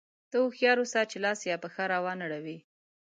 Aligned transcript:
ته 0.29 0.35
هوښیار 0.43 0.77
اوسه 0.81 1.01
چې 1.11 1.17
لاس 1.25 1.39
یا 1.49 1.55
پښه 1.63 1.83
را 1.91 1.99
وانه 2.05 2.25
وړې. 2.29 2.57